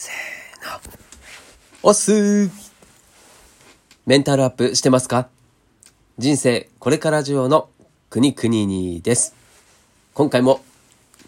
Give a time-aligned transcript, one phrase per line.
[0.00, 0.80] せーの。
[1.82, 2.50] おっすー
[4.06, 5.28] メンタルアップしてますか？
[6.16, 7.68] 人生これから需要の
[8.08, 9.34] 国々にです。
[10.14, 10.62] 今回も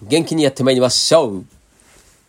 [0.02, 1.44] 元気にやってまいりましょう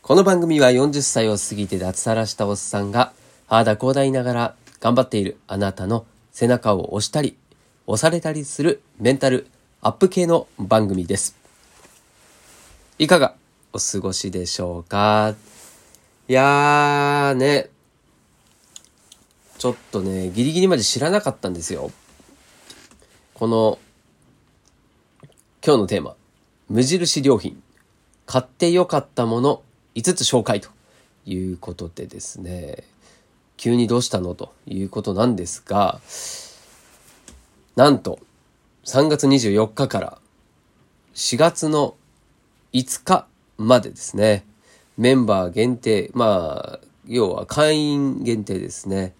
[0.02, 3.14] この番組は40歳を過ぎて脱サラしたおっさんが、
[3.48, 7.38] ああだこうだ言いながら頑張っているあなたの背中を押したり、
[7.88, 9.48] 押されたりするメンタル
[9.80, 11.38] アップ系の番組です。
[13.00, 13.34] いかが
[13.72, 15.36] お過ごしでしょうか？
[16.30, 17.70] いやーね、
[19.58, 21.92] ちょっとね、ギリギリまで知らなかったんですよ。
[23.34, 23.78] この、
[25.66, 26.16] 今日のテーマ、
[26.70, 27.62] 無印良品、
[28.26, 29.64] 買ってよかったもの
[29.96, 30.70] 5つ紹介と。
[31.26, 32.84] いうことでですね、
[33.56, 34.36] 急にどうしたの？
[34.36, 36.02] ということなんですが、
[37.78, 38.20] なんと、
[38.84, 40.18] 3月24日から
[41.16, 41.96] 4月の
[42.74, 43.26] 5日
[43.58, 44.46] までですね、
[44.98, 49.14] メンバー限定、まあ、要は会員限定ですね。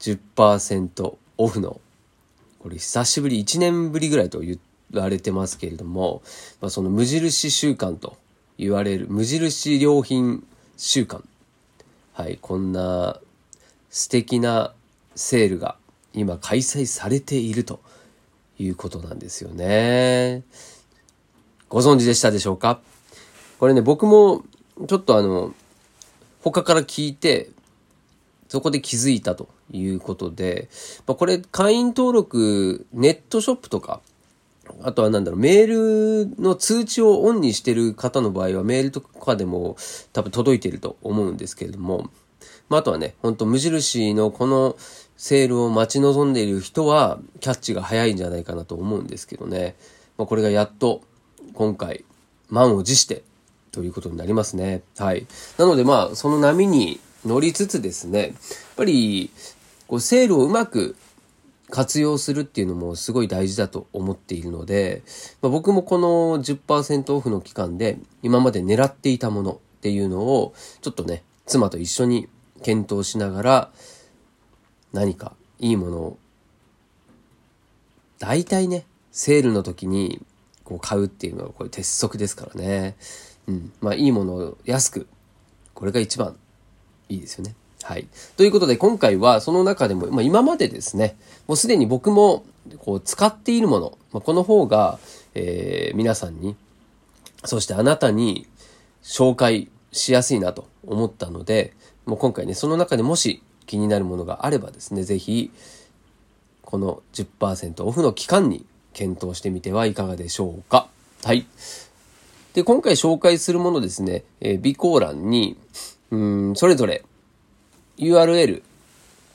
[0.00, 1.80] 10%オフの、
[2.60, 4.58] これ久しぶり、1年ぶりぐらいと言
[4.92, 6.22] われてますけれども、
[6.60, 8.16] まあ、その無印週間と
[8.56, 11.22] 言われる、無印良品週間。
[12.12, 13.20] はい、こんな
[13.90, 14.72] 素敵な
[15.14, 15.76] セールが
[16.14, 17.80] 今開催されていると
[18.58, 20.42] いうことなんですよね。
[21.68, 22.80] ご存知でしたでしょうか？
[23.58, 24.44] これね、僕も
[24.86, 25.52] ちょっとあの、
[26.42, 27.50] 他から聞いて、
[28.48, 30.68] そこで気づいたということで、
[31.06, 34.00] まあ、これ会員登録、ネットショップとか、
[34.82, 39.76] あとはなんだろう、メールの通知をオンにしてる方の場合はメールとかでも
[40.12, 42.10] 多分届いてると思うんですけれども、
[42.68, 44.76] まあ、あとはね、ほんと無印のこの
[45.16, 49.74] セールを待ち望んでいる人はキャッチが早いんじゃないかなと思うんですけどね。
[50.16, 51.02] まあ、これがやっと
[51.54, 52.04] 今回
[52.50, 53.24] 満を持して
[53.78, 54.82] ということになりますね。
[54.98, 55.28] はい。
[55.56, 58.32] なのでまあ、その波に乗りつつですね、やっ
[58.76, 59.30] ぱり、
[59.86, 60.96] こう、セールをうまく
[61.70, 65.02] 活用するっていうのもすごい大事だと思っているので、
[65.42, 72.28] まあ、僕もこの10%オフの期間で今まで狙っていたものっていうのをちょっとね、妻と一緒に
[72.64, 73.70] 検討しながら
[74.92, 76.18] 何かいいものを
[78.18, 80.20] 大体ね、セールの時に
[80.68, 82.94] こう買うっていうのはこれ鉄則ですからね。
[83.48, 83.72] うん。
[83.80, 85.08] まあいいものを安く、
[85.74, 86.36] これが一番
[87.08, 87.54] いいですよね。
[87.82, 88.06] はい。
[88.36, 91.16] ということで今回はその中でも、まあ今までですね、
[91.46, 92.44] もうすでに僕も
[92.78, 94.98] こう使っているもの、まあ、この方が、
[95.34, 96.54] えー、皆さんに、
[97.44, 98.46] そしてあなたに
[99.02, 101.72] 紹介しやすいなと思ったので、
[102.04, 105.50] もう今回ね、その中でもし気になるものがあればですね、ぜひ、
[106.62, 110.88] この10%オフの期間に検討してみてはいかがでしょうか。
[111.24, 111.46] はい。
[112.54, 115.56] で、今回紹介するものですね、えー、備考欄に、
[116.10, 117.04] うん、それぞれ
[117.98, 118.62] URL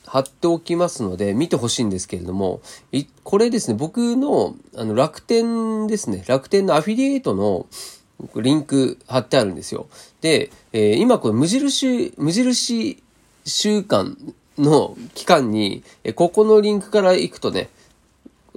[0.06, 2.62] 貼っておきますので、見てほしいんですけれども、
[3.24, 7.66] これですね、僕のあの楽天ですね、楽天のアフィリエイトの
[8.36, 9.88] リンク貼ってあるんですよ。
[10.22, 13.02] で、えー、今これ無印、無印
[13.46, 14.18] 週間
[14.58, 17.70] の期間に、えここのリンクから行くとね、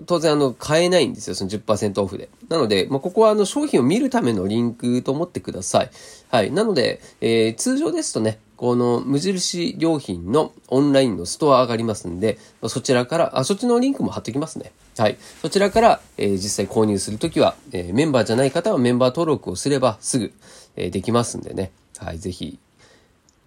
[0.04, 2.28] 当然あの、買えないんですよ、その10%オフで。
[2.48, 5.90] なので、まあ、ここはあの、商品を見るためのリンクと思ってください。
[6.28, 6.50] はい。
[6.50, 14.72] なので、えー、通常ですとね、この無印良品のオンラインのストア上がりますんで、そちらから、あ、そっちのリンクも貼っておきますね。
[14.98, 15.16] はい。
[15.40, 20.32] そちらから、えー、実際購入するときは、えー、メンバーじゃない方はメンバー登録をすればすぐ、
[20.76, 21.70] えー、できますんでね。
[21.98, 22.18] はい。
[22.18, 22.58] ぜひ、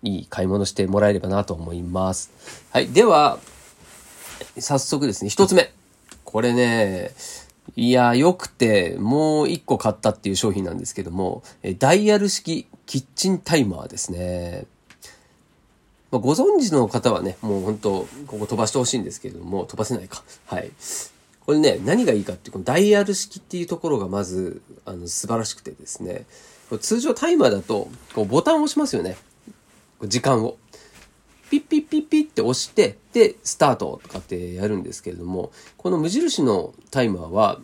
[0.04, 2.32] いい買い物してもらえればなと思います。
[2.72, 2.88] はい。
[2.90, 3.40] では、
[4.60, 5.72] 早速ですね、一つ目。
[6.32, 7.10] これね、
[7.76, 11.42] いや、良くて、もう一個買ったっていう商品なんですけども、
[11.80, 14.68] ダイヤル式キッチンタイマーですね。
[16.12, 20.24] ま、ご存知の方はね、もう本当ここ飛ばしてほしいんですけれども、飛ばせないか。
[20.46, 20.70] はい。
[21.48, 26.28] これね、何がいいかっていう、このダイヤル式っていうところがまず、あの、素晴らしくてですね、
[26.80, 29.18] 通常タイマーだと、こうボタンを押しますよね。
[30.04, 30.58] 時間を。
[31.50, 37.60] ピッピッピッピッって押して、で、スタートとかってやるんですけれども、この無印のタイマーは、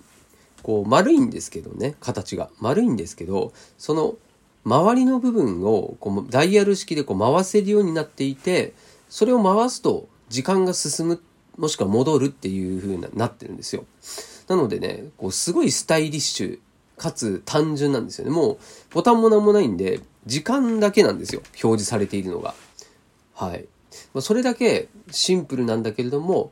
[0.64, 2.50] こう丸いんですけどね、形が。
[2.60, 4.16] 丸いんですけど、その
[4.64, 8.74] 周りの部分をこうダイヤル式でこう回せるようになっていて、
[9.08, 11.22] それを回すと時間が進む、
[11.58, 13.86] もしくは戻るっていう風になってるんですよ。
[14.48, 16.60] なのでね、こうすごいスタイリッシュ、
[16.98, 18.32] かつ単純なんですよね。
[18.32, 18.58] もう
[18.92, 21.42] ボタンもなんもないんで、時間だけなんですよ。
[21.64, 22.56] 表示されているのが。
[23.36, 23.68] はい。
[24.13, 26.51] まそれだけシンプルなんだけれども、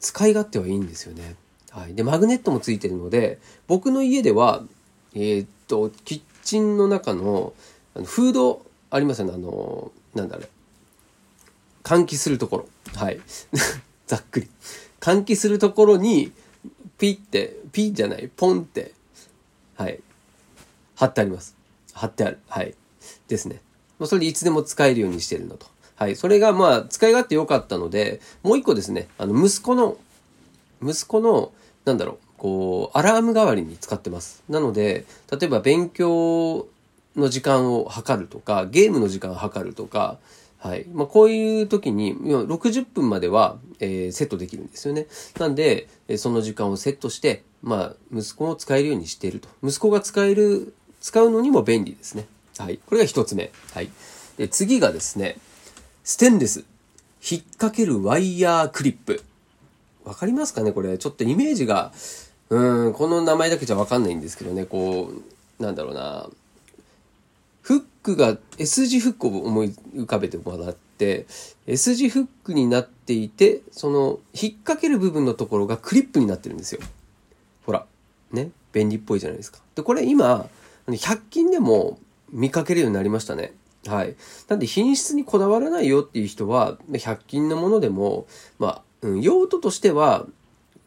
[0.00, 1.36] 使い勝手はいいんですよね。
[1.70, 1.94] はい。
[1.94, 4.64] で、マグネットもついてるので、僕の家では、
[5.14, 7.52] えー、っと、キッチンの中の
[7.94, 10.48] あのフードありますよね、あの、なんだあれ。
[11.82, 12.68] 換気するところ。
[12.94, 13.20] はい。
[14.06, 14.48] ざっくり。
[15.00, 16.32] 換気するところに、
[16.98, 18.92] ピって、ピッじゃない、ポンって、
[19.76, 20.00] はい。
[20.94, 21.54] 貼ってあります。
[21.92, 22.38] 貼ってある。
[22.48, 22.74] はい。
[23.28, 23.60] ですね。
[23.98, 25.66] ま、それでいつでも使えるようにしてるのと。
[25.98, 26.14] はい。
[26.14, 29.96] それがまあ、使い勝手良かったので、もう一個ですね、あの、息子の、
[30.80, 31.50] 息子の、
[31.84, 34.44] なんだろう、こう、アラーム代わりに使ってます。
[34.48, 36.68] なので、例えば勉強
[37.16, 40.18] の時間を測るとか、ゲームの時間を測るとか、
[40.58, 40.86] はい。
[40.92, 45.08] まあ、こういう時に、60分までは、えー、セットできるんですよね。
[45.40, 49.48] なんで、その時間をセットして、まあ、息子も使えるようにしていると。
[49.64, 52.26] 息子が使える、使うのにも便利ですね。
[52.56, 52.78] はい。
[52.86, 53.50] これが一つ目。
[53.72, 53.90] はい。
[54.36, 55.38] で、次がですね、
[56.08, 56.64] ステンレス。
[57.30, 59.22] 引っ掛けるワイヤークリップ。
[60.06, 60.96] わかりますかねこれ。
[60.96, 61.92] ちょっとイメージが、
[62.48, 65.12] うん、この名前だけじゃわかんないんですけどね、こ
[65.60, 66.30] う、なんだろうな。
[67.60, 71.26] フックが S 字フックを思い浮かべてもらって、
[71.66, 76.80] S 字フックになっていて、その、引っ掛ける部分のところがクリップになってるんですよ。
[77.66, 77.84] ほら。
[78.32, 78.48] ね。
[78.72, 79.58] 便利っぽいじゃないですか。
[79.74, 80.48] で、これ今、
[80.86, 81.98] 100均でも
[82.30, 83.52] 見かけるようになりましたね。
[83.86, 84.16] はい。
[84.48, 88.26] なんで品質にこだわらないよっていう人は、100均のものでも、
[88.58, 90.26] まあ、用途としては、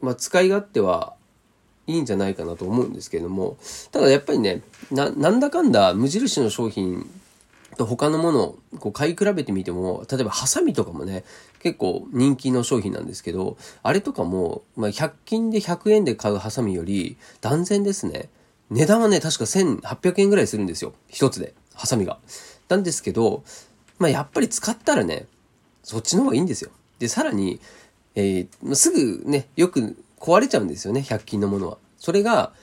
[0.01, 1.13] まあ、使い勝手は
[1.87, 3.57] いいんじゃないかなと思うんですけれども、
[3.91, 4.61] ただやっぱりね、
[4.91, 7.09] な、なんだかんだ無印の商品
[7.77, 11.23] と他のものをこう買い比べてみても、例えばハサミとかもね、
[11.59, 18.29] 結構人気の商品なんですけど、あれとかも、まあ、100均で100円で買うハサミより断然ですね。
[18.69, 20.93] 値段はね、確か1800円ぐらいするんですよ。
[21.09, 22.19] 一つで、ハサミが。
[22.71, 23.43] なんですけど、
[23.99, 25.27] まあ、やっぱり使ったらね、
[25.83, 26.71] そっちの方がいいんですよ。
[26.99, 27.59] で、さらに、
[28.15, 31.77] えー、すぐね、よく壊れちゃうんですよね、100均のものは。
[31.97, 32.53] それが、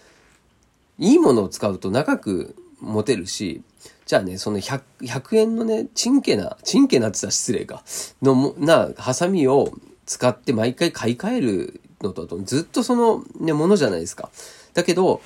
[0.98, 3.62] いいものを使うと長く持てるし、
[4.06, 7.84] じゃあね、その 100, 100円のね、チンケな、チンケなってた失礼か、
[8.22, 9.72] の、な、ハサミを
[10.06, 14.30] 使って毎回買い替えるのと、ずっとそのね、ものじゃないですか。
[14.74, 15.20] だけど、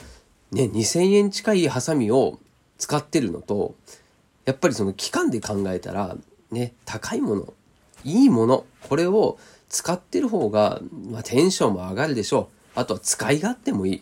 [0.51, 2.39] ね、2000円近いハサミを
[2.79, 3.75] 使ってるのと、
[4.45, 6.17] やっぱりその期間で考えたら、
[6.51, 7.55] ね、高いもの、
[8.05, 10.81] いいもの、これを使ってる方が、
[11.11, 12.81] まあ、テンションも上がるでしょう。
[12.81, 14.01] あとは使い勝手もいい。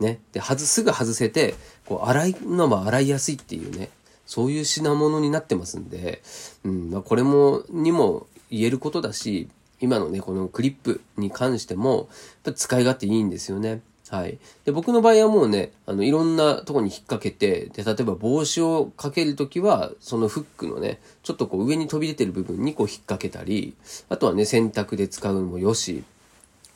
[0.00, 0.20] ね。
[0.32, 1.54] で、外すぐ外せて、
[1.86, 3.90] こう、洗いのも洗いやすいっていうね。
[4.26, 6.22] そういう品物になってますんで、
[6.64, 9.48] うん、まあ、これも、にも言えることだし、
[9.80, 12.06] 今のね、このクリップに関しても、やっ
[12.44, 13.82] ぱ使い勝手いいんですよね。
[14.14, 14.38] はい。
[14.64, 23.74] で、僕の場合はもうね、あの、いろんなとこに引っ掛けて、で、例えば帽子をかけるときは、そのフックのね、ちょっとこう上に飛び出てる部分にこう引っ掛けたり、
[24.08, 26.04] あとはね、洗濯で使うのもよし、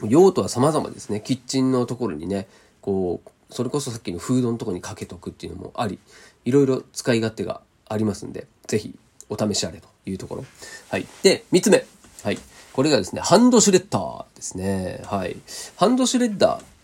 [0.03, 1.21] 用途は様々ですね。
[1.21, 2.49] キッチンのところにね、
[2.81, 6.01] こう、それこそさっきのフードのとこにかけとくっていうのもあり、
[6.45, 8.97] いろいろ使い勝手がありますんで、ぜひ
[9.29, 10.45] お試しあれというところ。
[10.91, 11.07] はい。
[11.23, 11.87] で、三つ目。
[12.25, 12.39] はい。
[12.73, 15.03] これがですね、ハンドシュレッダーですね。
[15.05, 15.37] はい。
[15.77, 16.78] ハンドシュレッダー。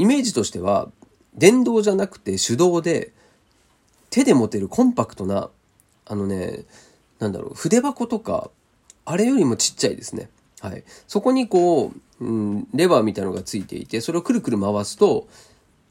[0.00, 0.88] イメージとしては、
[1.34, 3.12] 電動じゃなくて手動で、
[4.08, 5.50] 手で持てるコンパクトな、
[6.06, 6.64] あのね、
[7.18, 8.50] なんだろう、筆箱とか、
[9.04, 10.30] あれよりもちっちゃいですね。
[10.60, 10.84] はい。
[11.06, 15.28] そこにこう、うん、レバーみたいのがついていて、それをくるくる回すと、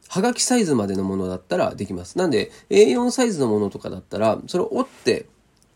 [0.07, 2.17] はがきサイズまでのものだったらできます。
[2.17, 5.27] なんで、A4 サイズのものとかだったら、それを折って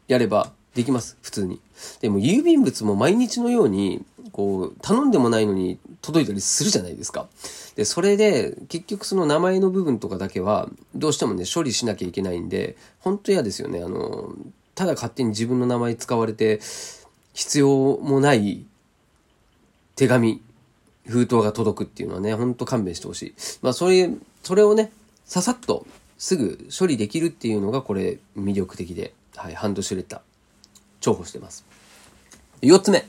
[0.08, 1.18] やればできます。
[1.22, 1.62] 普通に。
[2.02, 7.28] でも、郵便物も毎日のように、こう、頼んでもないのに届いたりするじゃないですか。
[7.75, 13.82] で、それで、結局その名前の部分とかだけは、どうしてもね、処理しなきゃいけないんで、本当嫌ですよね。
[13.84, 14.34] あの、
[14.75, 16.60] ただ勝手に自分の名前使われて、
[17.34, 18.65] 必要もない
[19.96, 20.42] 手紙、
[21.08, 23.34] 封筒が届くっていうのはね、ほんと勘弁してほしい。
[23.62, 24.10] まあ、それ、
[24.44, 24.92] それをね、
[25.25, 25.86] ささっと
[26.18, 30.22] すぐ処理できるっていうのがこれ魅力的で、はい、ハンドシュレッダー、
[31.01, 31.65] 重宝してます。
[32.62, 33.06] 四つ目。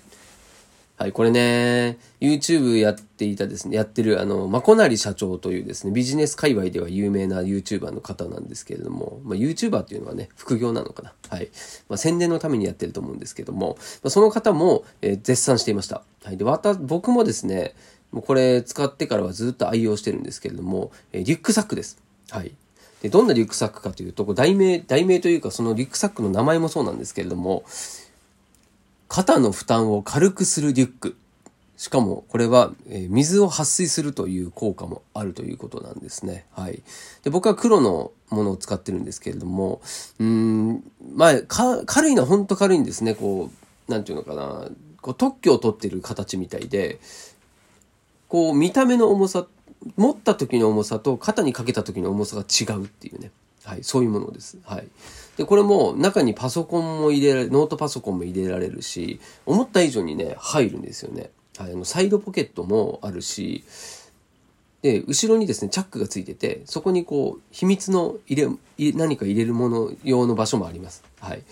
[0.96, 11.12] はい、これね、YouTube やっていたですね、やってるあの、まこなり社長というですね、ビジネス界隈では有名な YouTuber の方なんですけれども、まあ、YouTuber っていうのはね、副業なのかな。
[11.30, 11.50] はい。
[11.88, 16.02] まあ、宣伝のためにやってると思うんですけども、まあ、その方も、えー、絶賛していました。
[16.22, 16.36] はい。
[16.36, 17.74] で、また、僕もですね、
[18.12, 21.98] もうこれ使ってからはずっと愛用してるんですけれども、えー、リュックサックです。
[22.30, 22.52] はい。
[23.02, 27.64] で、どんなリュックサックかというと、題名、題名というかそのリュックサックの名前もそうなんですけれども、
[29.08, 31.16] 肩の負担を軽くするリュック。
[31.76, 36.46] しかも、これは、え水を撥水するという効果もあるということなんですね。
[36.52, 36.82] はい。
[37.24, 39.82] で、僕は黒のものを使ってるんですけれども、
[40.18, 40.84] うん、
[41.14, 41.34] まあ、
[41.84, 43.14] 軽いのは本当軽いんですね。
[43.14, 43.50] こ
[43.88, 44.68] う、なんていうのかな。
[45.00, 46.98] こう特許を取ってる形みたいで、
[48.28, 49.46] こう、見た目の重さ、
[49.96, 53.30] 持った時の重さと肩にかけた時の重さが違うっていうね。
[53.64, 53.84] はい。
[53.84, 54.58] そういうものです。
[54.64, 54.88] はい。
[55.36, 61.30] で、これも中にパソコンも入れられ、ノートパソコンも入れられるし、思った以上にね、入るんですよね。
[61.58, 63.64] はい、あの、サイドポケットもあるし、
[64.82, 71.02] で、後ろにですね、チャックがついてて、そこにこう、秘密の入れ、何か入れるもの用の場所もあります。
[71.20, 71.42] はい。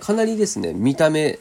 [0.00, 1.38] かなりですね、見た目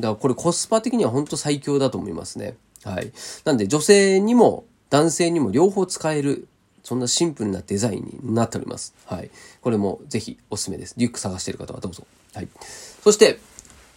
[0.00, 2.56] が、これコスパ的には本当最強だと思いますね。
[2.84, 3.12] はい。
[3.44, 6.46] なんで女性にも男性にも両方使える
[6.86, 8.94] そんなシンプルなデザインになっております。
[9.06, 9.28] はい。
[9.60, 10.94] これもぜひおすすめです。
[10.96, 12.06] リュック探している方はどうぞ。
[12.32, 12.48] はい。
[13.02, 13.40] そして、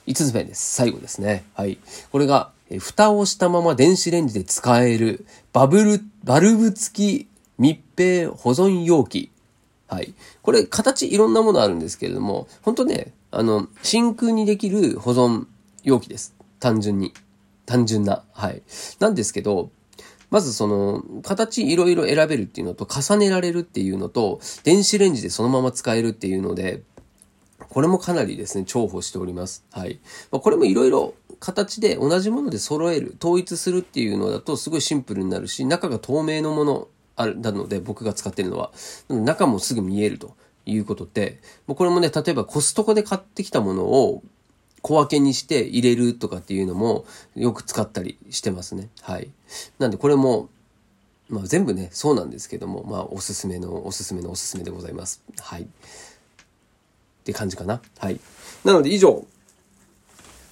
[0.07, 0.73] 5つ目です。
[0.73, 1.45] 最後ですね。
[1.53, 1.77] はい。
[2.11, 7.27] これが、蓋をしたまま電子レンジで使えるバブル、バルブ付き
[7.59, 9.29] 密閉保存容器。
[9.87, 10.15] はい。
[10.41, 15.45] これ、形いろんなものあるんですけれども、本当ね、あの、真空にできる保存
[15.83, 16.33] 容器です。
[16.59, 17.13] 単純に。
[17.67, 18.23] 単純な。
[18.33, 18.63] はい。
[18.99, 19.69] なんですけど、
[20.29, 26.83] まずその、形いろいろ選べるっていうのと、重ねられるっていうのと、電子レンジでそのまま使えるっていうので、
[27.69, 29.65] これもかなりですね、重宝しております。
[29.71, 29.99] はい。
[30.31, 38.71] まあ、これもいろいろ形で同じもので揃える、統一するっていうのだとすごいシンプルになるし、中が透明のものある、なので僕が使ってるのは、
[39.09, 44.23] 中もすぐ見えるということで、これもね、例えばコストコで買ってきたものを
[44.81, 47.05] 小分けにして入れるとかっていうのも
[47.35, 48.89] よく使ったりしてますね。
[49.01, 49.29] はい。
[49.77, 50.49] なんでこれも、
[51.29, 55.21] まあ全部ね、そうなんですけども、まあおすすめのおすすめのおすすめでございます。
[55.39, 55.63] はい。
[55.63, 55.65] っ
[57.23, 57.81] て感じかな。
[57.97, 58.19] はい。
[58.63, 59.25] なので以上、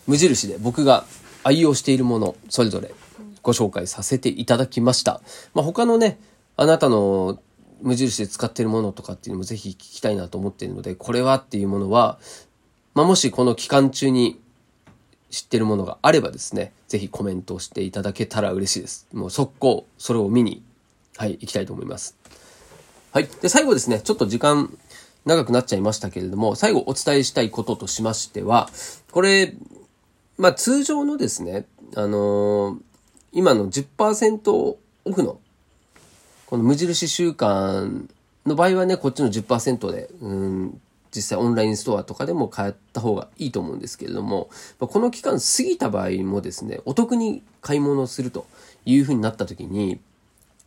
[0.05, 1.05] 無印で僕が
[1.43, 2.93] 愛用しているもの、それぞれ
[3.41, 5.21] ご紹介させていただきました。
[5.53, 6.19] まあ他のね、
[6.55, 7.39] あなたの
[7.81, 12.19] 無印で使っているものとかっていうのもぜひ聞きたいなと思っているので、これはっていうものは、
[12.97, 14.41] まあ、もしこの期間中に
[15.29, 19.07] 知ってるものがあればですね、ぜひコメントをしていただけたら嬉しいです。
[19.13, 20.63] もう速攻、それを見に、
[21.15, 22.17] はい、行きたいと思います。
[23.11, 23.27] はい。
[23.39, 24.75] で、最後ですね、ちょっと時間
[25.25, 28.67] 長くなっちゃいましたけれども、最後お伝えしたいこととしましては、
[29.11, 29.53] これ、
[30.39, 32.79] まあ通常のですね、あのー、
[33.31, 34.79] 今の10%オ
[35.13, 35.39] フの、
[36.47, 38.09] この無印週間
[38.47, 40.81] の場合はね、こっちの10%で、うん、
[41.15, 44.49] 実際オンラインストアとかでも買った方がいいと思うんですけれども、
[44.79, 48.45] この期間過ぎた場合もですね、お得に買い物をすると
[48.85, 49.99] いうふうになった時に、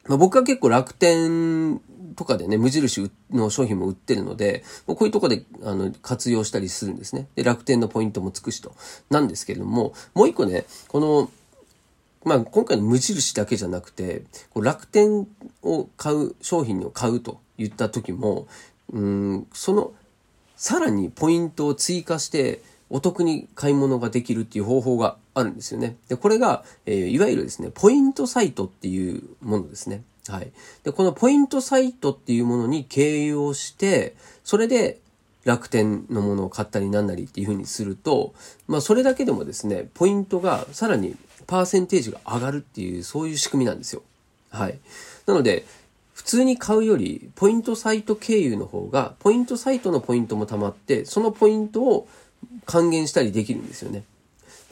[0.07, 1.81] まあ、僕は結構楽天
[2.17, 7.29] とかでね、無印の商品も売ってるので、こういうとこであの活用したりするんですね。
[7.35, 8.75] で、楽天のポイントもつくしと。
[9.11, 11.31] なんですけれども、もう一個ね、この、
[12.25, 15.27] まあ、今回の無印だけじゃなくて、こう楽天
[15.63, 18.47] を買う、商品を買うと言った時も、
[18.93, 19.93] うん、その
[20.61, 25.97] さらにポイントを追加してお得に買い物ができるっていう方法があるんですよね。
[26.09, 30.03] で、これが、えー、いわゆるですね、ポイントサイトっていうものですね。
[30.29, 30.53] はい。
[30.85, 34.15] で、このポイントサイトっていうものに経由をして、
[34.45, 34.99] それで
[35.47, 38.35] 楽天のものを買ったりなんなりっていう風にすると、
[38.69, 44.03] まあそれだけでもですね、ポイントがさらにパーセンテージが上がるっていう、そういう仕組みなんですよ。
[44.51, 44.79] はい。
[45.25, 45.65] なので、
[46.21, 52.09] 普通に買うより、ポイントサイト経由の方が、ポイントサイトのポイントも貯まって、そのポイントを
[52.67, 54.05] 還元したりできるんですよね。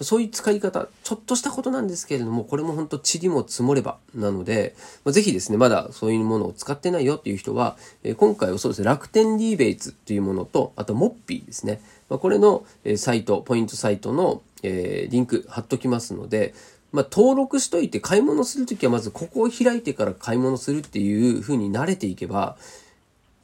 [0.02, 4.76] そういう使い方、ちょっとしたことなんですけれども、これも本当塵も積もればなので、
[5.06, 11.80] まあ、ぜひですね、まだそういうものを使ってないよっていう人は、え、今回はそうですね、楽天リーベイツっていうものと、あとモッピーですね。
[12.10, 16.54] ま、これの、え、サイト、ポイントサイトの、え、リンク貼っときますので、
[16.92, 22.56] まあ、登録しといて買い物するときはまずここを開いてから買い物するっていう風に慣れていけば、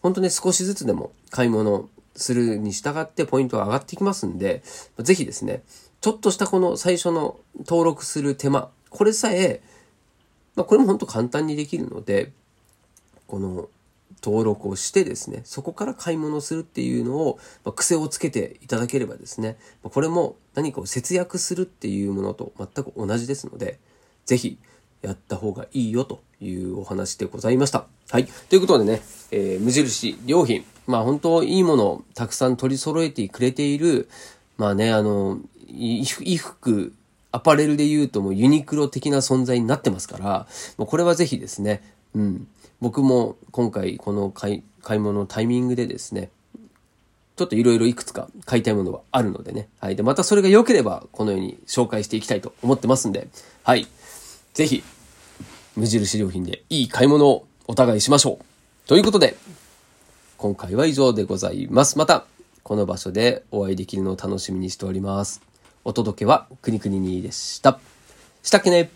[0.02, 4.62] 本当ね、少しずつでも買い物するに従ってポイントが上がってきますんで、
[4.98, 5.62] ぜひですね、
[6.00, 9.62] ちょっとしたこの最初の登録する手間、これさえ、
[10.54, 12.32] まあ、これも本当簡単にできるので、
[13.26, 13.68] この
[14.24, 23.78] 登録をしてですね、そこから買い物するっていうのを、まあ、癖をつけていただければですね、ま、これも何かを節約するっていうものと全く同じですので、
[24.24, 24.58] ぜひ
[25.02, 27.86] やった方がいいよというお話でございました。
[28.10, 28.26] はい。
[28.48, 30.64] ということでね、えー、無印良品。
[30.86, 34.08] まあ本当いいものをたくさん取り揃えてくれている、
[34.56, 36.92] まあね、あの、衣服、
[37.32, 40.46] アパレルで言うともうユニクロ的な存在になってますから、
[40.78, 41.82] もうこれはぜひですね、
[42.14, 42.46] うん、
[42.80, 46.30] 僕も今回この買い買い物のタイミングでですね、
[47.36, 49.68] ちょっといろいろいくつか買いたいものはあるのでね。
[49.80, 49.96] はい。
[49.96, 53.28] で、またそれが良ければ、このように紹介していきたいと思ってますんで、
[53.64, 53.88] はい。
[54.52, 54.84] ぜひ、
[55.74, 58.44] 無印良品でいい買い物をお互いしましょう。
[58.88, 59.36] ということで、
[60.36, 61.98] 今回は以上でございます。
[61.98, 62.24] また、
[62.62, 65.42] この場所でお会いできるのを楽しみにしております。
[65.82, 67.80] お届けは、くにくににでした。
[68.42, 68.90] したっけね